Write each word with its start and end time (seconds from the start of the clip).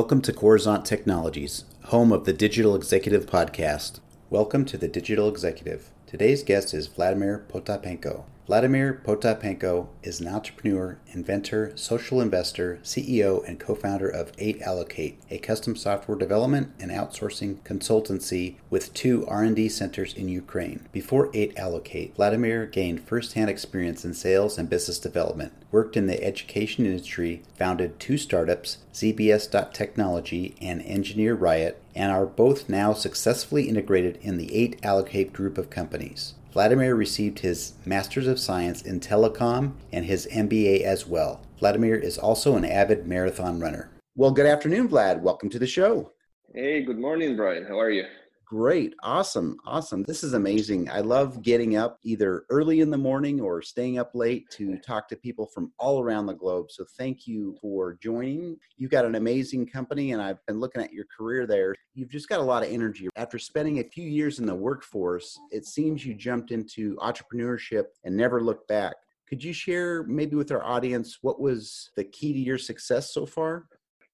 Welcome 0.00 0.22
to 0.22 0.32
Coruzant 0.32 0.86
Technologies, 0.86 1.66
home 1.88 2.10
of 2.10 2.24
the 2.24 2.32
Digital 2.32 2.74
Executive 2.74 3.26
Podcast. 3.26 4.00
Welcome 4.30 4.64
to 4.64 4.78
the 4.78 4.88
Digital 4.88 5.28
Executive. 5.28 5.90
Today's 6.06 6.42
guest 6.42 6.72
is 6.72 6.86
Vladimir 6.86 7.44
Potapenko. 7.52 8.24
Vladimir 8.50 9.00
Potapenko 9.06 9.86
is 10.02 10.20
an 10.20 10.26
entrepreneur, 10.26 10.98
inventor, 11.12 11.70
social 11.76 12.20
investor, 12.20 12.80
CEO, 12.82 13.46
and 13.46 13.60
co-founder 13.60 14.08
of 14.08 14.32
8Allocate, 14.38 15.18
a 15.30 15.38
custom 15.38 15.76
software 15.76 16.18
development 16.18 16.72
and 16.80 16.90
outsourcing 16.90 17.60
consultancy 17.60 18.56
with 18.68 18.92
two 18.92 19.24
R&D 19.28 19.68
centers 19.68 20.14
in 20.14 20.28
Ukraine. 20.28 20.88
Before 20.90 21.30
8Allocate, 21.30 22.16
Vladimir 22.16 22.66
gained 22.66 23.06
first-hand 23.06 23.48
experience 23.48 24.04
in 24.04 24.14
sales 24.14 24.58
and 24.58 24.68
business 24.68 24.98
development, 24.98 25.52
worked 25.70 25.96
in 25.96 26.08
the 26.08 26.20
education 26.20 26.84
industry, 26.84 27.44
founded 27.56 28.00
two 28.00 28.18
startups, 28.18 28.78
ZBS.technology 28.92 30.56
and 30.60 30.82
Engineer 30.82 31.36
Riot, 31.36 31.80
and 31.94 32.12
are 32.12 32.26
both 32.26 32.68
now 32.68 32.92
successfully 32.92 33.68
integrated 33.68 34.18
in 34.22 34.36
the 34.36 34.48
8Allocate 34.48 35.32
group 35.32 35.58
of 35.58 35.70
companies. 35.70 36.34
Vladimir 36.52 36.94
received 36.94 37.40
his 37.40 37.74
Master's 37.86 38.26
of 38.26 38.40
Science 38.40 38.82
in 38.82 39.00
Telecom 39.00 39.72
and 39.92 40.04
his 40.04 40.26
MBA 40.32 40.82
as 40.82 41.06
well. 41.06 41.42
Vladimir 41.58 41.96
is 41.96 42.18
also 42.18 42.56
an 42.56 42.64
avid 42.64 43.06
marathon 43.06 43.60
runner. 43.60 43.90
Well, 44.16 44.32
good 44.32 44.46
afternoon, 44.46 44.88
Vlad. 44.88 45.20
Welcome 45.20 45.48
to 45.50 45.58
the 45.58 45.66
show. 45.66 46.12
Hey, 46.52 46.82
good 46.82 46.98
morning, 46.98 47.36
Brian. 47.36 47.64
How 47.64 47.78
are 47.78 47.90
you? 47.90 48.04
Great. 48.50 48.96
Awesome. 49.04 49.58
Awesome. 49.64 50.02
This 50.02 50.24
is 50.24 50.32
amazing. 50.32 50.90
I 50.90 51.02
love 51.02 51.40
getting 51.40 51.76
up 51.76 52.00
either 52.02 52.46
early 52.50 52.80
in 52.80 52.90
the 52.90 52.98
morning 52.98 53.40
or 53.40 53.62
staying 53.62 54.00
up 54.00 54.10
late 54.12 54.50
to 54.54 54.76
talk 54.84 55.06
to 55.10 55.16
people 55.16 55.46
from 55.46 55.70
all 55.78 56.02
around 56.02 56.26
the 56.26 56.34
globe. 56.34 56.72
So 56.72 56.84
thank 56.98 57.28
you 57.28 57.56
for 57.62 57.96
joining. 58.02 58.56
You've 58.76 58.90
got 58.90 59.04
an 59.04 59.14
amazing 59.14 59.68
company, 59.68 60.10
and 60.10 60.20
I've 60.20 60.44
been 60.46 60.58
looking 60.58 60.82
at 60.82 60.92
your 60.92 61.04
career 61.16 61.46
there. 61.46 61.76
You've 61.94 62.10
just 62.10 62.28
got 62.28 62.40
a 62.40 62.42
lot 62.42 62.64
of 62.64 62.72
energy. 62.72 63.08
After 63.14 63.38
spending 63.38 63.78
a 63.78 63.84
few 63.84 64.08
years 64.08 64.40
in 64.40 64.46
the 64.46 64.54
workforce, 64.56 65.38
it 65.52 65.64
seems 65.64 66.04
you 66.04 66.14
jumped 66.14 66.50
into 66.50 66.96
entrepreneurship 66.96 67.84
and 68.02 68.16
never 68.16 68.40
looked 68.40 68.66
back. 68.66 68.96
Could 69.28 69.44
you 69.44 69.52
share 69.52 70.02
maybe 70.08 70.34
with 70.34 70.50
our 70.50 70.64
audience 70.64 71.18
what 71.22 71.40
was 71.40 71.92
the 71.94 72.02
key 72.02 72.32
to 72.32 72.38
your 72.40 72.58
success 72.58 73.14
so 73.14 73.26
far? 73.26 73.66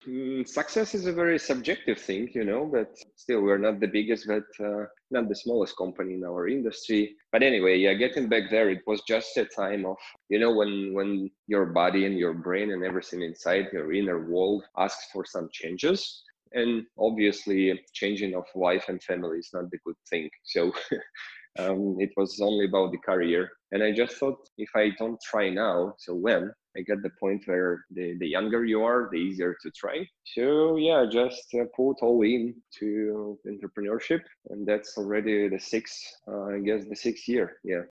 Mm, 0.06 0.46
success 0.46 0.94
is 0.94 1.06
a 1.06 1.12
very 1.12 1.38
subjective 1.38 1.98
thing, 1.98 2.30
you 2.32 2.44
know, 2.44 2.64
but 2.64 2.96
still, 3.16 3.40
we're 3.42 3.58
not 3.58 3.80
the 3.80 3.88
biggest, 3.88 4.28
but 4.28 4.44
uh, 4.64 4.84
not 5.10 5.28
the 5.28 5.34
smallest 5.34 5.76
company 5.76 6.14
in 6.14 6.24
our 6.24 6.46
industry. 6.46 7.16
But 7.32 7.42
anyway, 7.42 7.78
yeah, 7.78 7.94
getting 7.94 8.28
back 8.28 8.44
there, 8.48 8.70
it 8.70 8.82
was 8.86 9.02
just 9.08 9.36
a 9.36 9.44
time 9.44 9.84
of, 9.84 9.96
you 10.28 10.38
know, 10.38 10.54
when 10.54 10.94
when 10.94 11.30
your 11.48 11.66
body 11.66 12.06
and 12.06 12.16
your 12.16 12.34
brain 12.34 12.70
and 12.70 12.84
everything 12.84 13.22
inside 13.22 13.66
your 13.72 13.92
inner 13.92 14.30
world 14.30 14.64
asks 14.78 15.08
for 15.12 15.24
some 15.24 15.48
changes. 15.52 16.22
And 16.52 16.86
obviously, 16.96 17.80
changing 17.92 18.36
of 18.36 18.44
wife 18.54 18.84
and 18.88 19.02
family 19.02 19.38
is 19.38 19.50
not 19.52 19.70
the 19.72 19.78
good 19.84 19.96
thing. 20.08 20.30
So 20.44 20.72
um, 21.58 21.96
it 21.98 22.10
was 22.16 22.40
only 22.40 22.66
about 22.66 22.92
the 22.92 22.98
career. 22.98 23.50
And 23.72 23.82
I 23.82 23.92
just 23.92 24.16
thought, 24.16 24.48
if 24.58 24.70
I 24.74 24.90
don't 24.98 25.20
try 25.22 25.50
now, 25.50 25.94
so 25.98 26.14
when? 26.14 26.52
I 26.76 26.82
get 26.82 27.02
the 27.02 27.10
point 27.18 27.42
where 27.46 27.84
the, 27.90 28.16
the 28.18 28.28
younger 28.28 28.64
you 28.64 28.82
are, 28.82 29.08
the 29.10 29.16
easier 29.16 29.56
to 29.62 29.70
try. 29.70 30.06
So 30.34 30.76
yeah, 30.76 31.06
just 31.10 31.54
uh, 31.54 31.64
put 31.74 31.96
all 32.02 32.22
in 32.22 32.54
to 32.78 33.38
entrepreneurship, 33.46 34.20
and 34.50 34.66
that's 34.66 34.98
already 34.98 35.48
the 35.48 35.58
sixth, 35.58 35.98
uh, 36.28 36.44
I 36.56 36.58
guess, 36.58 36.84
the 36.86 36.96
sixth 36.96 37.26
year. 37.28 37.56
Yeah. 37.64 37.82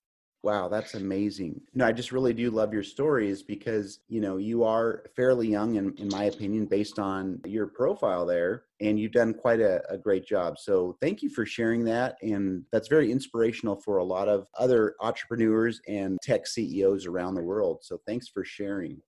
Wow, 0.46 0.68
that's 0.68 0.94
amazing. 0.94 1.60
No, 1.74 1.86
I 1.86 1.92
just 1.92 2.12
really 2.12 2.32
do 2.32 2.50
love 2.50 2.72
your 2.72 2.84
stories 2.84 3.42
because, 3.42 3.98
you 4.08 4.20
know, 4.20 4.36
you 4.36 4.62
are 4.62 5.02
fairly 5.16 5.48
young, 5.48 5.74
in, 5.74 5.92
in 5.96 6.08
my 6.08 6.24
opinion, 6.24 6.66
based 6.66 7.00
on 7.00 7.40
your 7.44 7.66
profile 7.66 8.24
there, 8.24 8.62
and 8.80 8.96
you've 8.96 9.10
done 9.10 9.34
quite 9.34 9.60
a, 9.60 9.82
a 9.90 9.98
great 9.98 10.24
job. 10.24 10.56
So 10.58 10.96
thank 11.00 11.20
you 11.20 11.30
for 11.30 11.44
sharing 11.44 11.84
that. 11.86 12.16
And 12.22 12.62
that's 12.70 12.86
very 12.86 13.10
inspirational 13.10 13.74
for 13.74 13.96
a 13.96 14.04
lot 14.04 14.28
of 14.28 14.46
other 14.56 14.94
entrepreneurs 15.00 15.80
and 15.88 16.16
tech 16.22 16.46
CEOs 16.46 17.06
around 17.06 17.34
the 17.34 17.42
world. 17.42 17.78
So 17.82 17.98
thanks 18.06 18.28
for 18.28 18.44
sharing. 18.44 19.00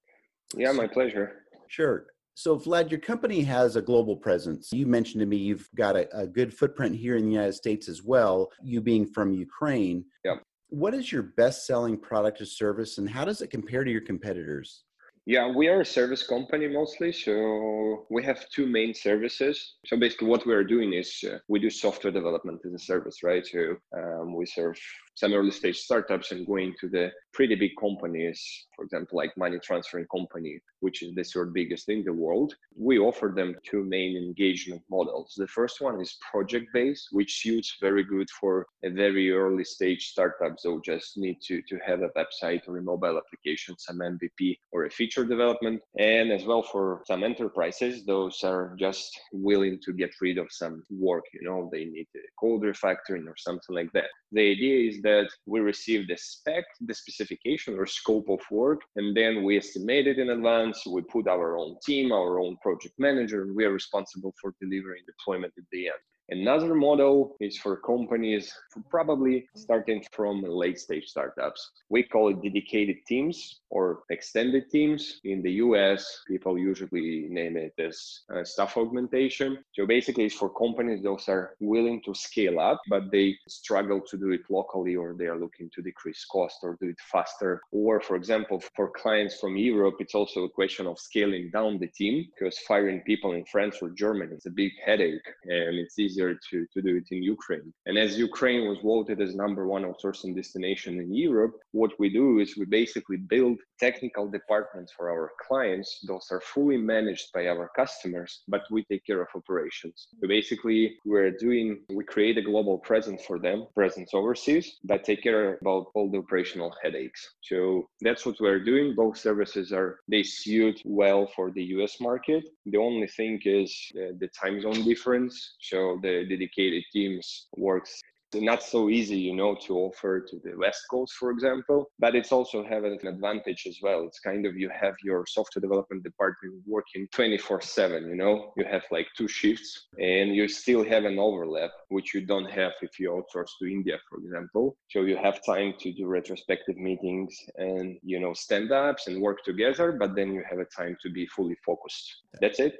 Yeah, 0.56 0.72
my 0.72 0.88
pleasure. 0.88 1.44
Sure. 1.68 2.06
So, 2.34 2.58
Vlad, 2.58 2.90
your 2.90 3.00
company 3.00 3.42
has 3.42 3.76
a 3.76 3.82
global 3.82 4.16
presence. 4.16 4.72
You 4.72 4.86
mentioned 4.86 5.20
to 5.20 5.26
me 5.26 5.36
you've 5.36 5.68
got 5.76 5.96
a, 5.96 6.08
a, 6.16 6.26
good 6.26 6.54
footprint 6.54 6.94
here 6.96 7.16
in 7.16 7.26
the 7.26 7.32
United 7.32 7.54
States 7.54 7.88
as 7.88 8.02
well, 8.02 8.48
you 8.62 8.80
being 8.80 9.06
from 9.06 9.32
Ukraine. 9.32 10.04
Yeah 10.24 10.36
what 10.68 10.94
is 10.94 11.10
your 11.10 11.22
best 11.22 11.66
selling 11.66 11.96
product 11.96 12.40
or 12.40 12.46
service 12.46 12.98
and 12.98 13.08
how 13.08 13.24
does 13.24 13.40
it 13.40 13.48
compare 13.48 13.84
to 13.84 13.90
your 13.90 14.00
competitors? 14.00 14.84
Yeah, 15.24 15.52
we 15.54 15.68
are 15.68 15.82
a 15.82 15.84
service 15.84 16.26
company 16.26 16.68
mostly. 16.68 17.12
So 17.12 18.06
we 18.08 18.24
have 18.24 18.48
two 18.48 18.66
main 18.66 18.94
services. 18.94 19.74
So 19.84 19.98
basically, 19.98 20.28
what 20.28 20.46
we 20.46 20.54
are 20.54 20.64
doing 20.64 20.94
is 20.94 21.22
uh, 21.30 21.36
we 21.48 21.60
do 21.60 21.68
software 21.68 22.12
development 22.12 22.60
as 22.64 22.72
a 22.72 22.78
service, 22.78 23.22
right? 23.22 23.46
So 23.46 23.76
um, 23.94 24.34
we 24.34 24.46
serve 24.46 24.78
some 25.16 25.34
early 25.34 25.50
stage 25.50 25.76
startups 25.76 26.32
and 26.32 26.46
going 26.46 26.74
to 26.80 26.88
the 26.88 27.10
pretty 27.38 27.54
big 27.54 27.70
companies, 27.80 28.66
for 28.74 28.84
example, 28.84 29.16
like 29.16 29.30
money 29.36 29.60
transferring 29.60 30.08
company, 30.10 30.58
which 30.80 31.04
is 31.04 31.14
the 31.14 31.22
third 31.22 31.54
biggest 31.54 31.88
in 31.88 32.02
the 32.02 32.12
world. 32.12 32.52
We 32.76 32.98
offer 32.98 33.32
them 33.32 33.54
two 33.64 33.84
main 33.84 34.16
engagement 34.16 34.82
models. 34.90 35.34
The 35.36 35.46
first 35.46 35.80
one 35.80 36.00
is 36.00 36.18
project 36.32 36.66
based, 36.74 37.06
which 37.12 37.40
suits 37.40 37.76
very 37.80 38.02
good 38.02 38.28
for 38.40 38.66
a 38.82 38.90
very 38.90 39.30
early 39.30 39.62
stage 39.62 40.08
startup. 40.08 40.58
So 40.58 40.80
just 40.84 41.16
need 41.16 41.38
to, 41.46 41.62
to 41.68 41.78
have 41.86 42.00
a 42.02 42.10
website 42.20 42.62
or 42.66 42.78
a 42.78 42.82
mobile 42.82 43.20
application, 43.22 43.76
some 43.78 44.00
MVP 44.00 44.58
or 44.72 44.86
a 44.86 44.90
feature 44.90 45.24
development. 45.24 45.80
And 45.96 46.32
as 46.32 46.44
well 46.44 46.64
for 46.64 47.02
some 47.06 47.22
enterprises, 47.22 48.04
those 48.04 48.42
are 48.42 48.74
just 48.80 49.16
willing 49.32 49.78
to 49.84 49.92
get 49.92 50.10
rid 50.20 50.38
of 50.38 50.48
some 50.50 50.82
work, 50.90 51.22
you 51.32 51.48
know, 51.48 51.68
they 51.70 51.84
need 51.84 52.08
a 52.16 52.18
code 52.40 52.62
refactoring 52.62 53.28
or 53.28 53.36
something 53.36 53.76
like 53.76 53.92
that. 53.92 54.10
The 54.32 54.50
idea 54.50 54.90
is 54.90 55.00
that 55.02 55.28
we 55.46 55.60
receive 55.60 56.08
the 56.08 56.16
spec, 56.18 56.64
the 56.80 56.94
specification 57.28 57.78
or 57.78 57.86
scope 57.86 58.28
of 58.28 58.40
work, 58.50 58.82
and 58.96 59.16
then 59.16 59.44
we 59.44 59.58
estimate 59.58 60.06
it 60.06 60.18
in 60.18 60.30
advance. 60.30 60.86
We 60.86 61.02
put 61.02 61.28
our 61.28 61.58
own 61.58 61.76
team, 61.84 62.12
our 62.12 62.40
own 62.40 62.56
project 62.62 62.94
manager, 62.98 63.42
and 63.42 63.54
we 63.54 63.64
are 63.64 63.72
responsible 63.72 64.34
for 64.40 64.54
delivering 64.60 65.02
deployment 65.06 65.52
at 65.58 65.64
the 65.70 65.86
end. 65.86 66.02
Another 66.30 66.74
model 66.74 67.36
is 67.40 67.56
for 67.56 67.78
companies 67.78 68.52
probably 68.90 69.48
starting 69.56 70.04
from 70.12 70.42
late 70.42 70.78
stage 70.78 71.06
startups. 71.06 71.70
We 71.88 72.02
call 72.02 72.28
it 72.28 72.42
dedicated 72.42 72.98
teams 73.06 73.60
or 73.70 74.00
extended 74.10 74.68
teams. 74.70 75.20
In 75.24 75.40
the 75.40 75.52
US, 75.52 76.22
people 76.28 76.58
usually 76.58 77.28
name 77.30 77.56
it 77.56 77.72
as 77.78 78.20
uh, 78.34 78.44
staff 78.44 78.76
augmentation. 78.76 79.58
So 79.72 79.86
basically, 79.86 80.24
it's 80.26 80.34
for 80.34 80.50
companies 80.50 81.02
those 81.02 81.28
are 81.28 81.54
willing 81.60 82.02
to 82.04 82.14
scale 82.14 82.60
up, 82.60 82.82
but 82.90 83.10
they 83.10 83.34
struggle 83.48 84.02
to 84.10 84.18
do 84.18 84.30
it 84.32 84.42
locally 84.50 84.96
or 84.96 85.14
they 85.14 85.26
are 85.26 85.40
looking 85.40 85.70
to 85.74 85.80
decrease 85.80 86.26
cost 86.26 86.58
or 86.62 86.76
do 86.78 86.90
it 86.90 87.00
faster. 87.18 87.60
Or, 87.72 88.00
for 88.00 88.16
example, 88.16 88.62
for 88.76 88.90
clients 88.90 89.34
from 89.40 89.56
Europe, 89.56 89.96
it's 90.00 90.14
also 90.14 90.44
a 90.44 90.54
question 90.60 90.86
of 90.86 90.98
scaling 90.98 91.50
down 91.52 91.78
the 91.78 91.88
team 92.00 92.14
because 92.30 92.58
firing 92.70 93.00
people 93.10 93.32
in 93.32 93.44
France 93.52 93.76
or 93.82 93.90
Germany 93.90 94.34
is 94.34 94.46
a 94.46 94.58
big 94.62 94.72
headache 94.84 95.28
and 95.44 95.74
it's 95.82 95.98
easier 95.98 96.30
to, 96.50 96.66
to 96.72 96.82
do 96.82 96.96
it 97.00 97.08
in 97.10 97.22
Ukraine. 97.22 97.72
And 97.86 97.96
as 97.98 98.18
Ukraine 98.18 98.68
was 98.68 98.78
voted 98.92 99.20
as 99.20 99.34
number 99.34 99.66
one 99.66 99.84
outsourcing 99.88 100.34
destination 100.34 101.00
in 101.04 101.10
Europe, 101.14 101.54
what 101.72 101.92
we 101.98 102.08
do 102.20 102.26
is 102.42 102.56
we 102.56 102.66
basically 102.82 103.18
build 103.34 103.58
technical 103.80 104.28
departments 104.28 104.92
for 104.96 105.10
our 105.10 105.30
clients. 105.46 106.00
Those 106.06 106.26
are 106.30 106.40
fully 106.40 106.76
managed 106.76 107.32
by 107.32 107.46
our 107.46 107.70
customers, 107.76 108.42
but 108.48 108.62
we 108.70 108.84
take 108.84 109.04
care 109.06 109.22
of 109.22 109.28
operations. 109.34 110.08
So 110.20 110.28
basically, 110.28 110.98
we're 111.04 111.30
doing, 111.30 111.80
we 111.90 112.04
create 112.04 112.38
a 112.38 112.42
global 112.42 112.78
presence 112.78 113.22
for 113.24 113.38
them, 113.38 113.66
presence 113.74 114.10
overseas, 114.12 114.76
but 114.84 115.04
take 115.04 115.22
care 115.22 115.58
about 115.60 115.86
all 115.94 116.10
the 116.10 116.18
operational 116.18 116.74
headaches. 116.82 117.20
So 117.42 117.88
that's 118.00 118.26
what 118.26 118.36
we're 118.40 118.64
doing. 118.64 118.94
Both 118.94 119.18
services 119.18 119.72
are, 119.72 120.00
they 120.08 120.22
suit 120.22 120.80
well 120.84 121.30
for 121.34 121.50
the 121.50 121.62
US 121.76 122.00
market. 122.00 122.44
The 122.66 122.78
only 122.78 123.06
thing 123.06 123.40
is 123.44 123.70
uh, 123.96 124.12
the 124.18 124.28
time 124.28 124.60
zone 124.60 124.82
difference. 124.84 125.56
So 125.60 125.98
the 126.02 126.18
the 126.18 126.24
dedicated 126.24 126.84
teams 126.92 127.46
works 127.56 128.00
not 128.34 128.62
so 128.62 128.88
easy 128.88 129.16
you 129.16 129.34
know 129.34 129.54
to 129.66 129.76
offer 129.76 130.20
to 130.20 130.38
the 130.44 130.54
west 130.56 130.82
coast 130.90 131.14
for 131.14 131.30
example 131.30 131.90
but 131.98 132.14
it's 132.14 132.32
also 132.32 132.64
have 132.64 132.84
an 132.84 132.98
advantage 133.06 133.66
as 133.66 133.78
well. 133.82 134.04
It's 134.06 134.20
kind 134.20 134.46
of 134.46 134.56
you 134.56 134.68
have 134.68 134.94
your 135.02 135.24
software 135.26 135.60
development 135.60 136.02
department 136.02 136.54
working 136.66 137.08
24 137.12 137.62
7 137.62 138.06
you 138.06 138.16
know? 138.16 138.52
You 138.56 138.64
have 138.64 138.82
like 138.90 139.08
two 139.16 139.28
shifts 139.28 139.86
and 139.98 140.34
you 140.34 140.48
still 140.48 140.84
have 140.84 141.04
an 141.04 141.18
overlap 141.18 141.70
which 141.88 142.14
you 142.14 142.24
don't 142.24 142.50
have 142.50 142.72
if 142.82 142.98
you 142.98 143.10
outsource 143.10 143.50
to 143.60 143.66
india 143.66 143.98
for 144.08 144.18
example. 144.18 144.76
So 144.90 145.02
you 145.02 145.16
have 145.16 145.44
time 145.44 145.74
to 145.80 145.92
do 145.92 146.06
retrospective 146.06 146.76
meetings 146.76 147.34
and 147.56 147.98
you 148.02 148.20
know 148.20 148.32
stand 148.32 148.70
ups 148.72 149.06
and 149.08 149.20
work 149.20 149.42
together 149.44 149.92
but 149.92 150.14
then 150.14 150.32
you 150.32 150.42
have 150.48 150.58
a 150.58 150.66
time 150.80 150.96
to 151.02 151.10
be 151.10 151.26
fully 151.26 151.56
focused. 151.66 152.06
That's 152.40 152.60
it 152.60 152.76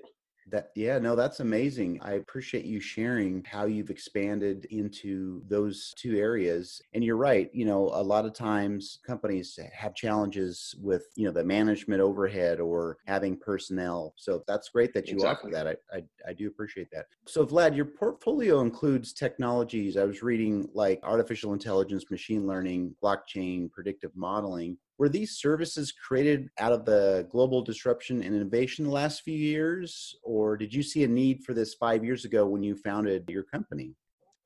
That 0.51 0.71
yeah, 0.75 0.99
no, 0.99 1.15
that's 1.15 1.41
amazing. 1.41 1.99
I 2.03 2.13
appreciate 2.13 2.65
you 2.65 2.81
sharing 2.81 3.45
how 3.45 3.67
you've 3.67 3.91
expanded 3.91 4.67
into 4.71 5.43
those 5.49 5.93
two 5.97 6.17
areas. 6.17 6.81
And 6.95 7.05
you're 7.05 7.17
right, 7.17 7.51
you 7.53 7.65
know, 7.65 7.91
a 7.93 8.03
lot 8.03 8.25
of 8.25 8.33
times 8.33 8.99
companies 9.07 9.59
have 9.73 9.95
challenges 9.95 10.75
with, 10.81 11.07
you 11.17 11.27
know, 11.27 11.33
the 11.33 11.45
management 11.45 12.01
overhead 12.01 12.61
or 12.61 12.97
having 13.07 13.37
personnel. 13.37 14.15
So 14.17 14.43
that's 14.47 14.71
great 14.71 14.95
that 14.95 15.09
you 15.09 15.15
exactly. 15.15 15.55
offer 15.55 15.65
that. 15.65 15.79
I, 15.93 15.97
I 15.97 16.03
I 16.31 16.33
do 16.33 16.47
appreciate 16.47 16.89
that. 16.93 17.07
So 17.27 17.45
Vlad, 17.45 17.77
your 17.77 17.85
portfolio 17.85 18.61
includes 18.61 19.13
technologies. 19.13 19.97
I 19.97 20.05
was 20.05 20.23
reading 20.23 20.69
like 20.73 21.01
artificial 21.03 21.53
intelligence, 21.53 22.11
machine 22.11 22.47
learning, 22.47 22.95
blockchain, 23.03 23.71
predictive 23.71 24.13
modeling. 24.15 24.79
Were 24.99 25.09
these 25.09 25.39
services 25.39 25.93
created 25.93 26.51
out 26.59 26.73
of 26.73 26.85
the 26.85 27.29
global 27.31 27.63
disruption 27.63 28.21
and 28.21 28.35
innovation 28.35 28.85
the 28.85 28.91
last 28.91 29.23
few 29.23 29.37
years, 29.37 30.17
or 30.25 30.57
did 30.57 30.75
you 30.75 30.83
see 30.83 31.05
a 31.05 31.09
need 31.09 31.45
for 31.45 31.55
this 31.55 31.75
five 31.75 32.05
years 32.05 32.25
ago 32.25 32.45
when 32.47 32.65
you 32.65 32.75
founded 32.75 33.25
your 33.29 33.45
company? 33.45 33.95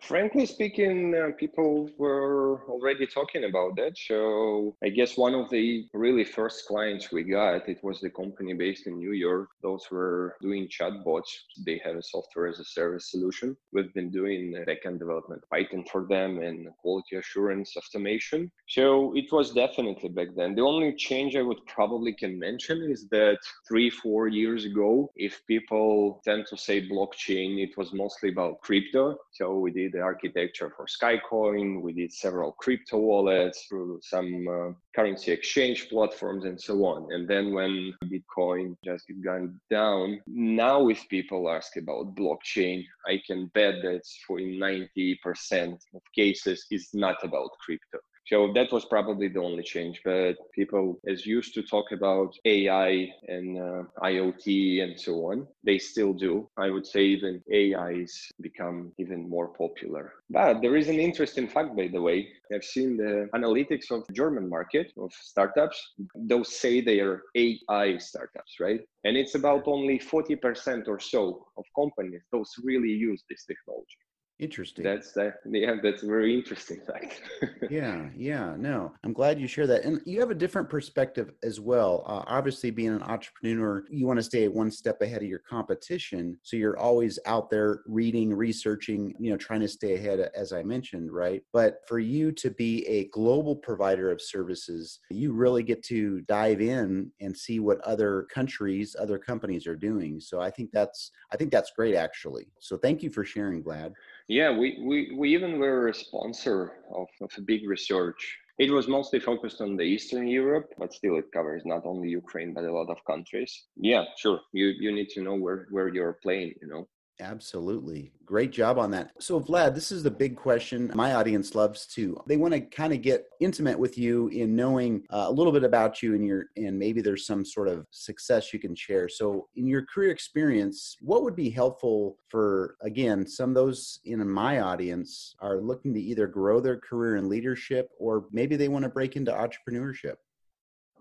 Frankly 0.03 0.47
speaking, 0.47 1.15
uh, 1.15 1.31
people 1.39 1.89
were 1.97 2.65
already 2.69 3.07
talking 3.07 3.45
about 3.45 3.77
that. 3.77 3.97
So 3.97 4.75
I 4.83 4.89
guess 4.89 5.17
one 5.17 5.33
of 5.33 5.49
the 5.49 5.87
really 5.95 6.25
first 6.25 6.67
clients 6.67 7.13
we 7.13 7.23
got, 7.23 7.69
it 7.69 7.79
was 7.85 8.01
the 8.01 8.11
company 8.11 8.53
based 8.53 8.89
in 8.89 8.99
New 8.99 9.13
York. 9.13 9.51
Those 9.63 9.87
were 9.93 10.37
doing 10.43 10.67
chatbots. 10.69 11.31
They 11.65 11.81
have 11.85 11.95
a 11.95 12.03
software 12.03 12.49
as 12.49 12.59
a 12.59 12.65
service 12.65 13.13
solution. 13.13 13.57
We've 13.73 13.95
been 13.95 14.11
doing 14.11 14.53
backend 14.67 14.99
development 14.99 15.45
Python 15.49 15.85
for 15.91 16.05
them 16.09 16.43
and 16.43 16.67
quality 16.81 17.17
assurance 17.17 17.77
automation. 17.77 18.51
So 18.67 19.13
it 19.15 19.31
was 19.31 19.53
definitely 19.53 20.09
back 20.09 20.29
then. 20.35 20.57
The 20.57 20.63
only 20.63 20.97
change 20.97 21.37
I 21.37 21.43
would 21.43 21.65
probably 21.67 22.13
can 22.13 22.37
mention 22.41 22.83
is 22.91 23.07
that 23.11 23.39
three, 23.69 23.89
four 23.89 24.27
years 24.27 24.65
ago, 24.65 25.13
if 25.15 25.47
people 25.47 26.21
tend 26.25 26.47
to 26.51 26.57
say 26.57 26.89
blockchain, 26.89 27.63
it 27.63 27.77
was 27.77 27.93
mostly 27.93 28.31
about 28.31 28.61
crypto. 28.63 29.17
So 29.31 29.59
we 29.59 29.71
did 29.71 29.92
the 29.93 30.01
architecture 30.01 30.73
for 30.77 30.87
Skycoin. 30.87 31.83
We 31.83 31.93
did 31.93 32.13
several 32.13 32.53
crypto 32.53 32.99
wallets 32.99 33.67
through 33.69 34.01
some 34.03 34.49
uh, 34.49 34.73
currency 34.95 35.33
exchange 35.33 35.89
platforms 35.89 36.45
and 36.45 36.61
so 36.61 36.85
on. 36.85 37.13
And 37.13 37.29
then 37.29 37.53
when 37.53 37.95
Bitcoin 38.05 38.77
just 38.85 39.05
gone 39.25 39.61
down, 39.71 40.21
now 40.27 40.89
if 40.89 41.09
people 41.09 41.51
ask 41.51 41.77
about 41.77 42.15
blockchain, 42.15 42.85
I 43.07 43.21
can 43.27 43.47
bet 43.55 43.77
that 43.83 44.03
for 44.27 44.39
90% 44.39 45.79
of 45.95 46.03
cases 46.15 46.67
is 46.71 46.89
not 46.95 47.17
about 47.23 47.51
crypto. 47.65 47.99
So 48.27 48.53
that 48.55 48.73
was 48.73 48.85
probably 48.85 49.29
the 49.29 49.41
only 49.41 49.63
change. 49.63 50.01
But 50.05 50.37
people, 50.55 51.01
as 51.09 51.27
used 51.27 51.55
to 51.55 51.63
talk 51.63 51.93
about 51.93 52.35
AI 52.45 53.13
and 53.29 53.59
uh, 53.59 53.83
IoT 54.03 54.83
and 54.83 55.01
so 55.01 55.15
on, 55.31 55.47
they 55.65 55.79
still 55.79 56.13
do. 56.13 56.49
I 56.57 56.71
would 56.71 56.87
say 56.87 57.03
even 57.05 57.43
AI 57.51 58.01
has 58.01 58.15
become 58.41 58.93
even 58.99 59.29
more 59.29 59.49
popular. 59.49 60.15
But 60.31 60.63
there 60.63 60.77
is 60.77 60.89
an 60.89 61.01
interesting 61.01 61.49
fact, 61.49 61.77
by 61.77 61.89
the 61.89 62.01
way. 62.01 62.29
I've 62.55 62.65
seen 62.65 62.97
the 62.97 63.29
analytics 63.35 63.91
of 63.91 64.07
the 64.07 64.13
German 64.13 64.49
market 64.49 64.93
of 64.99 65.13
startups. 65.13 65.95
Those 66.15 66.55
say 66.55 66.81
they 66.81 67.01
are 67.01 67.23
AI 67.35 67.99
startups, 67.99 68.61
right? 68.61 68.81
And 69.05 69.17
it's 69.17 69.35
about 69.35 69.65
only 69.67 69.99
40% 69.99 70.89
or 70.89 71.01
so 71.01 71.47
of 71.57 71.65
companies 71.75 72.23
those 72.31 72.51
really 72.63 72.91
use 72.91 73.23
this 73.29 73.45
technology. 73.45 73.99
Interesting. 74.43 74.83
That's 74.83 75.13
that. 75.13 75.37
Yeah, 75.49 75.77
that's 75.81 76.03
a 76.03 76.07
very 76.07 76.35
interesting 76.35 76.81
fact. 76.85 77.23
yeah, 77.71 78.09
yeah. 78.17 78.57
No, 78.59 78.93
I'm 79.05 79.13
glad 79.13 79.39
you 79.39 79.47
share 79.47 79.69
that, 79.69 79.85
and 79.85 80.01
you 80.05 80.19
have 80.19 80.33
a 80.33 80.35
different 80.35 80.69
perspective 80.69 81.31
as 81.45 81.61
well. 81.61 82.03
Uh, 82.09 82.25
obviously, 82.27 82.73
being 82.73 82.93
an 82.93 83.05
entrepreneur, 83.05 83.85
you 83.89 84.05
want 84.05 84.19
to 84.19 84.23
stay 84.25 84.49
one 84.49 84.73
step 84.73 85.01
ahead 85.01 85.23
of 85.23 85.29
your 85.29 85.39
competition, 85.49 86.37
so 86.43 86.57
you're 86.57 86.77
always 86.77 87.21
out 87.25 87.51
there 87.51 87.83
reading, 87.87 88.35
researching, 88.35 89.15
you 89.21 89.31
know, 89.31 89.37
trying 89.37 89.61
to 89.61 89.69
stay 89.69 89.95
ahead, 89.95 90.19
as 90.35 90.53
I 90.53 90.65
mentioned, 90.65 91.13
right? 91.13 91.45
But 91.53 91.77
for 91.87 92.01
you 92.01 92.33
to 92.33 92.51
be 92.51 92.85
a 92.89 93.07
global 93.11 93.55
provider 93.55 94.11
of 94.11 94.21
services, 94.21 94.99
you 95.09 95.33
really 95.35 95.63
get 95.63 95.85
to 95.85 96.21
dive 96.23 96.61
in 96.61 97.13
and 97.21 97.37
see 97.37 97.61
what 97.61 97.81
other 97.83 98.27
countries, 98.35 98.97
other 98.99 99.19
companies 99.19 99.69
are 99.69 99.77
doing. 99.77 100.19
So 100.19 100.41
I 100.41 100.51
think 100.51 100.73
that's 100.73 101.13
I 101.33 101.37
think 101.37 101.53
that's 101.53 101.71
great, 101.77 101.95
actually. 101.95 102.49
So 102.59 102.77
thank 102.77 103.05
you 103.05 103.11
for 103.11 103.25
sharing, 103.25 103.63
Vlad. 103.63 103.93
Yeah, 104.33 104.51
we, 104.51 104.79
we, 104.81 105.15
we 105.15 105.35
even 105.35 105.59
were 105.59 105.89
a 105.89 105.95
sponsor 105.95 106.73
of, 106.95 107.07
of 107.21 107.31
a 107.37 107.43
big 107.43 107.69
research. 107.69 108.39
It 108.59 108.71
was 108.71 108.89
mostly 108.89 109.21
focused 109.21 109.61
on 109.61 109.77
the 109.77 109.83
Eastern 109.83 110.27
Europe, 110.27 110.73
but 110.79 110.95
still 110.95 111.19
it 111.19 111.31
covers 111.35 111.65
not 111.67 111.85
only 111.85 112.09
Ukraine, 112.09 112.55
but 112.55 112.65
a 112.65 112.73
lot 112.73 112.89
of 112.89 113.05
countries. 113.05 113.53
Yeah, 113.77 114.05
sure. 114.17 114.41
You, 114.55 114.69
you 114.69 114.91
need 114.91 115.11
to 115.11 115.23
know 115.23 115.35
where, 115.35 115.67
where 115.71 115.89
you're 115.89 116.19
playing, 116.23 116.55
you 116.63 116.69
know. 116.69 116.89
Absolutely. 117.21 118.13
Great 118.25 118.51
job 118.51 118.79
on 118.79 118.91
that. 118.93 119.11
So, 119.21 119.39
Vlad, 119.39 119.75
this 119.75 119.93
is 119.93 120.03
the 120.03 120.11
big 120.11 120.37
question 120.37 120.91
my 120.95 121.15
audience 121.15 121.55
loves 121.55 121.87
to. 121.89 122.21
They 122.27 122.37
want 122.37 122.55
to 122.55 122.61
kind 122.61 122.93
of 122.93 123.03
get 123.03 123.27
intimate 123.41 123.79
with 123.79 123.99
you 123.99 124.29
in 124.29 124.57
knowing 124.57 125.05
uh, 125.11 125.27
a 125.29 125.33
little 125.33 125.53
bit 125.53 125.65
about 125.65 126.03
you 126.03 126.15
and 126.15 126.25
your 126.25 126.47
and 126.57 126.79
maybe 126.79 127.01
there's 127.01 127.27
some 127.27 127.45
sort 127.45 127.69
of 127.69 127.87
success 127.91 128.53
you 128.53 128.59
can 128.59 128.75
share. 128.75 129.09
So, 129.09 129.49
in 129.57 129.67
your 129.67 129.85
career 129.87 130.11
experience, 130.11 130.97
what 131.01 131.23
would 131.23 131.37
be 131.37 131.51
helpful 131.51 132.17
for 132.29 132.77
again, 132.81 133.27
some 133.27 133.51
of 133.51 133.55
those 133.55 134.01
in 134.05 134.27
my 134.29 134.61
audience 134.61 135.35
are 135.41 135.61
looking 135.61 135.95
to 135.95 136.01
either 136.01 136.27
grow 136.27 136.61
their 136.61 136.79
career 136.79 137.17
in 137.17 137.29
leadership 137.29 137.91
or 137.99 138.27
maybe 138.33 138.57
they 138.57 138.69
want 138.69 138.85
to 138.85 138.89
break 138.89 139.17
into 139.17 139.33
entrepreneurship? 139.33 140.17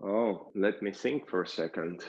Oh, 0.04 0.50
let 0.54 0.82
me 0.82 0.92
think 0.92 1.28
for 1.28 1.42
a 1.42 1.48
second. 1.48 2.02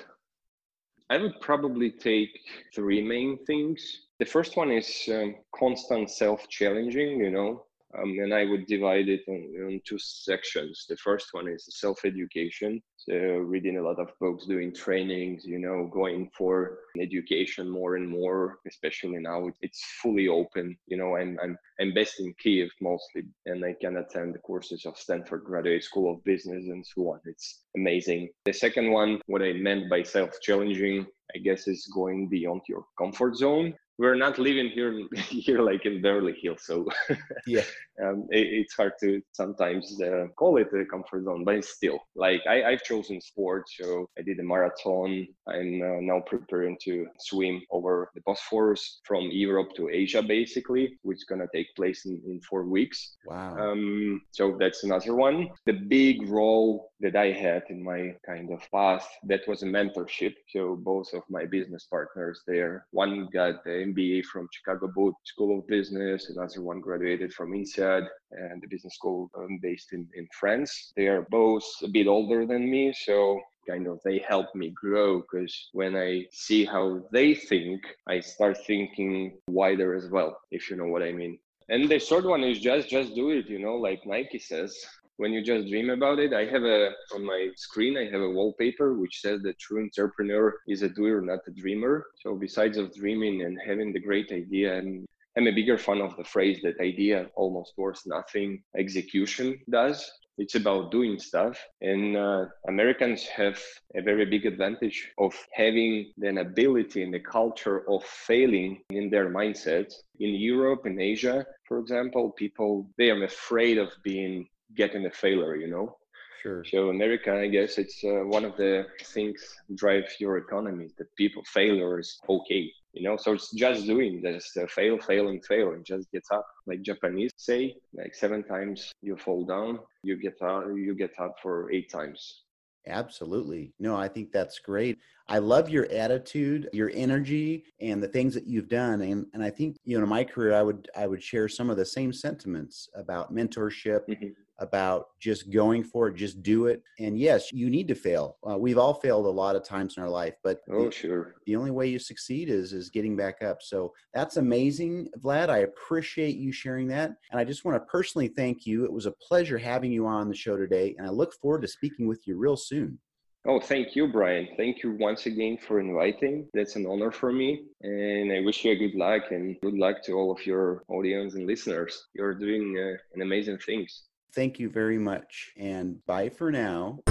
I 1.14 1.18
would 1.18 1.40
probably 1.42 1.92
take 1.92 2.32
three 2.74 3.00
main 3.00 3.38
things. 3.46 4.08
The 4.18 4.26
first 4.26 4.58
one 4.58 4.72
is 4.72 5.08
um, 5.10 5.36
constant 5.56 6.10
self 6.10 6.50
challenging, 6.50 7.20
you 7.20 7.30
know, 7.30 7.66
um, 7.98 8.18
and 8.20 8.34
I 8.34 8.46
would 8.46 8.66
divide 8.66 9.08
it 9.10 9.22
in, 9.28 9.82
two 9.86 10.00
sections. 10.00 10.86
The 10.90 10.98
first 10.98 11.28
one 11.32 11.48
is 11.48 11.66
self 11.70 12.06
education. 12.06 12.82
So, 12.98 13.14
reading 13.14 13.78
a 13.78 13.82
lot 13.82 14.00
of 14.00 14.10
books, 14.20 14.46
doing 14.46 14.74
trainings, 14.74 15.46
you 15.46 15.60
know, 15.60 15.90
going 15.92 16.30
for 16.38 16.80
education 17.00 17.70
more 17.70 17.96
and 17.98 18.08
more, 18.08 18.60
especially 18.68 19.20
now 19.20 19.50
it's 19.62 19.84
fully 20.02 20.28
open. 20.28 20.78
You 20.88 20.98
know, 20.98 21.18
I'm, 21.18 21.38
I'm, 21.44 21.58
I'm 21.82 21.94
based 21.94 22.20
in 22.20 22.34
Kiev 22.40 22.70
mostly, 22.82 23.24
and 23.46 23.64
I 23.66 23.76
can 23.82 23.98
attend 23.98 24.36
the 24.36 24.40
courses 24.40 24.86
of 24.86 24.98
Stanford 24.98 25.44
Graduate 25.44 25.84
School 25.84 26.14
of 26.14 26.24
Business 26.24 26.66
and 26.68 26.86
so 26.86 27.12
on. 27.12 27.20
It's 27.26 27.64
amazing. 27.76 28.30
The 28.46 28.54
second 28.54 28.92
one, 28.92 29.20
what 29.26 29.42
I 29.42 29.54
meant 29.54 29.90
by 29.90 30.04
self 30.04 30.40
challenging, 30.42 31.06
I 31.36 31.40
guess, 31.40 31.68
is 31.68 31.92
going 31.94 32.30
beyond 32.30 32.62
your 32.70 32.86
comfort 32.98 33.36
zone 33.36 33.74
we're 33.98 34.16
not 34.16 34.40
living 34.40 34.70
here 34.70 34.94
here 35.30 35.62
like 35.62 35.86
in 35.86 36.02
Beverly 36.02 36.36
Hills, 36.42 36.64
so 36.64 36.88
yeah, 37.48 37.64
um, 38.04 38.28
it, 38.32 38.48
it's 38.48 38.74
hard 38.74 38.94
to 39.02 39.22
sometimes 39.32 40.02
uh, 40.02 40.28
call 40.36 40.58
it 40.58 40.70
a 40.74 40.86
comfort 40.86 41.26
zone, 41.26 41.44
but 41.44 41.64
still 41.64 42.00
like 42.16 42.42
I, 42.48 42.64
I've 42.64 42.84
chosen 42.84 43.22
sports. 43.22 43.76
So 43.80 44.10
I 44.18 44.22
did 44.22 44.40
a 44.40 44.44
marathon. 44.44 45.28
I'm 45.48 45.82
uh, 45.82 46.02
now 46.02 46.22
preparing 46.26 46.78
to 46.84 47.08
swim 47.20 47.62
over 47.72 48.10
the 48.16 48.22
Bosphorus 48.26 49.02
from 49.04 49.30
Europe 49.32 49.74
to 49.76 49.90
Asia, 49.90 50.22
basically, 50.22 50.98
which 51.04 51.18
is 51.18 51.26
gonna 51.26 51.48
take 51.54 51.76
place 51.76 52.06
in, 52.06 52.22
in 52.26 52.42
four 52.42 52.66
weeks. 52.66 53.18
Wow. 53.26 53.58
Um, 53.58 54.22
so 54.32 54.58
that's 54.60 54.84
another 54.84 55.16
one. 55.16 55.50
The 55.66 55.74
big 55.74 56.28
role 56.28 56.92
that 57.04 57.18
I 57.18 57.32
had 57.32 57.64
in 57.70 57.84
my 57.84 58.16
kind 58.26 58.50
of 58.52 58.62
path 58.72 59.06
that 59.26 59.46
was 59.48 59.62
a 59.62 59.66
mentorship. 59.66 60.36
So 60.48 60.78
both 60.78 61.14
of 61.14 61.24
my 61.30 61.46
business 61.46 61.84
partners 61.84 62.42
there, 62.48 62.88
one 62.92 63.28
got 63.32 63.64
the 63.66 63.72
MBA 63.92 64.24
from 64.26 64.48
Chicago 64.52 64.88
Booth 64.88 65.16
School 65.26 65.60
of 65.60 65.68
Business. 65.68 66.30
Another 66.30 66.62
one 66.62 66.80
graduated 66.80 67.34
from 67.34 67.54
INSEAD 67.54 68.08
and 68.32 68.62
the 68.62 68.68
business 68.68 68.96
school 68.96 69.30
um, 69.38 69.60
based 69.62 69.92
in, 69.92 70.08
in 70.16 70.28
France. 70.40 70.94
They 70.96 71.08
are 71.08 71.28
both 71.30 71.66
a 71.84 71.90
bit 71.90 72.08
older 72.08 72.46
than 72.46 72.72
me, 72.72 72.94
so 73.06 73.40
kind 73.68 73.88
of 73.88 74.00
they 74.06 74.20
help 74.20 74.56
me 74.56 74.70
grow 74.70 75.22
because 75.22 75.70
when 75.74 75.96
I 75.98 76.26
see 76.32 76.64
how 76.64 77.04
they 77.12 77.36
think, 77.36 77.82
I 78.08 78.22
start 78.22 78.58
thinking 78.66 79.38
wider 79.48 79.94
as 79.94 80.08
well, 80.10 80.40
if 80.52 80.70
you 80.70 80.78
know 80.78 80.88
what 80.88 81.04
I 81.04 81.12
mean. 81.12 81.38
And 81.70 81.90
the 81.90 82.00
third 82.00 82.26
one 82.26 82.44
is 82.44 82.60
just 82.60 82.90
just 82.90 83.14
do 83.14 83.30
it, 83.32 83.48
you 83.50 83.60
know, 83.60 83.76
like 83.76 84.06
Nike 84.06 84.40
says 84.40 84.74
when 85.18 85.32
you 85.32 85.44
just 85.44 85.68
dream 85.70 85.90
about 85.90 86.20
it 86.20 86.34
i 86.34 86.46
have 86.46 86.64
a 86.64 86.92
on 87.14 87.26
my 87.26 87.50
screen 87.56 87.98
i 87.98 88.06
have 88.06 88.22
a 88.22 88.30
wallpaper 88.30 88.94
which 88.94 89.22
says 89.22 89.42
the 89.42 89.54
true 89.54 89.82
entrepreneur 89.84 90.56
is 90.68 90.82
a 90.82 90.90
doer 90.90 91.22
not 91.22 91.40
a 91.48 91.52
dreamer 91.52 92.06
so 92.22 92.36
besides 92.36 92.78
of 92.78 92.94
dreaming 92.94 93.44
and 93.44 93.60
having 93.66 93.94
the 93.94 94.00
great 94.00 94.32
idea 94.32 94.78
and 94.78 95.06
I'm 95.36 95.48
a 95.48 95.52
bigger 95.52 95.80
fan 95.80 96.00
of 96.00 96.16
the 96.16 96.24
phrase 96.24 96.60
that 96.62 96.80
idea 96.80 97.28
almost 97.36 97.74
worth 97.76 98.02
nothing 98.06 98.62
execution 98.78 99.60
does. 99.68 100.12
It's 100.38 100.56
about 100.56 100.92
doing 100.92 101.20
stuff. 101.20 101.60
And 101.82 102.16
uh, 102.16 102.46
Americans 102.68 103.24
have 103.28 103.60
a 103.96 104.02
very 104.02 104.26
big 104.26 104.46
advantage 104.46 105.12
of 105.18 105.34
having 105.54 106.12
an 106.22 106.38
ability 106.40 107.02
and 107.04 107.14
the 107.14 107.20
culture 107.20 107.88
of 107.90 108.04
failing 108.04 108.82
in 108.92 109.10
their 109.10 109.30
mindset. 109.30 109.92
In 110.20 110.36
Europe, 110.36 110.86
in 110.86 111.00
Asia, 111.00 111.46
for 111.68 111.80
example, 111.80 112.32
people, 112.32 112.88
they 112.98 113.10
are 113.10 113.24
afraid 113.24 113.78
of 113.80 113.90
being 114.04 114.48
getting 114.76 115.06
a 115.06 115.12
failure, 115.12 115.56
you 115.56 115.68
know? 115.68 115.98
Sure. 116.44 116.66
So 116.66 116.90
America, 116.90 117.34
I 117.34 117.48
guess 117.48 117.78
it's 117.78 118.04
uh, 118.04 118.26
one 118.26 118.44
of 118.44 118.58
the 118.58 118.86
things 119.02 119.42
drive 119.76 120.04
your 120.20 120.38
economy. 120.38 120.90
That 120.98 121.16
people 121.16 121.42
failure 121.46 122.00
is 122.00 122.20
okay. 122.28 122.70
You 122.92 123.04
know, 123.04 123.18
so 123.18 123.34
it's 123.34 123.52
just 123.54 123.88
doing, 123.88 124.22
just 124.22 124.56
uh, 124.58 124.68
fail, 124.68 125.00
fail, 125.00 125.30
and 125.30 125.44
fail, 125.46 125.72
and 125.72 125.86
just 125.86 126.12
get 126.12 126.24
up. 126.32 126.46
Like 126.68 126.82
Japanese 126.82 127.32
say, 127.38 127.76
like 127.94 128.14
seven 128.14 128.44
times 128.44 128.92
you 129.02 129.16
fall 129.16 129.46
down, 129.46 129.80
you 130.04 130.18
get 130.22 130.40
up, 130.42 130.66
you 130.76 130.94
get 130.94 131.18
up 131.18 131.36
for 131.42 131.72
eight 131.72 131.90
times. 131.90 132.44
Absolutely. 132.86 133.74
No, 133.80 133.96
I 133.96 134.10
think 134.10 134.34
that's 134.34 134.60
great. 134.60 135.00
I 135.30 135.38
love 135.38 135.70
your 135.70 135.90
attitude, 135.90 136.70
your 136.74 136.92
energy, 136.94 137.64
and 137.80 138.04
the 138.04 138.10
things 138.10 138.34
that 138.34 138.46
you've 138.46 138.68
done. 138.68 139.02
And 139.02 139.26
and 139.34 139.42
I 139.42 139.50
think, 139.50 139.78
you 139.86 139.98
know, 139.98 140.04
in 140.04 140.10
my 140.10 140.26
career 140.26 140.54
I 140.54 140.62
would 140.62 140.90
I 140.96 141.08
would 141.08 141.24
share 141.24 141.48
some 141.48 141.70
of 141.70 141.78
the 141.78 141.86
same 141.86 142.12
sentiments 142.12 142.90
about 142.96 143.34
mentorship, 143.34 144.02
mm-hmm 144.10 144.43
about 144.60 145.08
just 145.20 145.50
going 145.50 145.84
for 145.84 146.08
it, 146.08 146.16
just 146.16 146.42
do 146.44 146.68
it. 146.68 146.82
And 147.00 147.18
yes, 147.18 147.52
you 147.52 147.70
need 147.70 147.88
to 147.88 147.96
fail. 147.96 148.38
Uh, 148.48 148.58
we've 148.58 148.78
all 148.78 148.94
failed 148.94 149.26
a 149.26 149.30
lot 149.30 149.56
of 149.56 149.64
times 149.64 149.98
in 149.98 150.04
our 150.04 150.10
life, 150.10 150.36
but 150.44 150.62
oh, 150.72 150.86
the, 150.86 150.92
sure. 150.92 151.36
The 151.46 151.56
only 151.56 151.72
way 151.72 151.88
you 151.88 152.00
succeed 152.00 152.50
is 152.50 152.74
is 152.74 152.90
getting 152.90 153.16
back 153.16 153.42
up. 153.42 153.62
So 153.62 153.94
that's 154.14 154.38
amazing, 154.38 155.10
Vlad. 155.20 155.50
I 155.50 155.60
appreciate 155.60 156.38
you 156.38 156.52
sharing 156.52 156.88
that, 156.90 157.14
and 157.32 157.40
I 157.40 157.44
just 157.44 157.66
want 157.66 157.82
to 157.82 157.86
personally 157.86 158.28
thank 158.28 158.66
you. 158.66 158.86
It 158.86 158.92
was 158.92 159.06
a 159.06 159.12
pleasure 159.12 159.58
having 159.58 159.92
you 159.92 160.06
on 160.08 160.30
the 160.30 160.36
show 160.36 160.58
today, 160.58 160.96
and 160.98 161.08
I 161.08 161.10
look 161.10 161.34
forward 161.34 161.62
to 161.64 161.68
speaking 161.68 162.08
with 162.08 162.28
you 162.28 162.38
real 162.38 162.58
soon. 162.58 163.00
Oh, 163.46 163.60
thank 163.60 163.94
you, 163.94 164.08
Brian. 164.08 164.48
Thank 164.56 164.84
you 164.84 164.96
once 164.98 165.26
again 165.26 165.58
for 165.58 165.82
inviting. 165.82 166.48
That's 166.54 166.78
an 166.78 166.86
honor 166.86 167.12
for 167.12 167.34
me. 167.34 167.66
And 167.82 168.32
I 168.32 168.40
wish 168.40 168.64
you 168.64 168.72
a 168.72 168.76
good 168.76 168.96
luck 168.96 169.32
and 169.32 169.60
good 169.60 169.74
luck 169.74 170.02
to 170.04 170.14
all 170.14 170.32
of 170.32 170.46
your 170.46 170.84
audience 170.88 171.34
and 171.34 171.46
listeners. 171.46 172.08
You're 172.14 172.36
doing 172.36 172.78
uh, 172.80 172.96
an 173.16 173.22
amazing 173.22 173.58
things. 173.58 174.04
Thank 174.34 174.60
you 174.60 174.70
very 174.70 174.98
much, 174.98 175.54
and 175.58 176.04
bye 176.06 176.30
for 176.30 176.52
now. 176.52 177.04